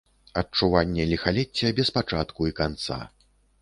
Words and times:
Адчуванне 0.41 1.05
ліхалецця, 1.13 1.71
без 1.83 1.95
пачатку 2.01 2.41
і 2.53 2.61
канца. 2.63 3.05